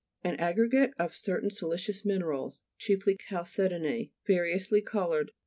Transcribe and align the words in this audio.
An 0.23 0.33
aggregate 0.37 0.95
of 0.97 1.15
certain 1.15 1.51
siliceous 1.51 2.03
minerals, 2.03 2.63
chiefly 2.79 3.15
chalce 3.15 3.69
dony, 3.69 4.09
variously 4.25 4.81
coloured. 4.81 5.31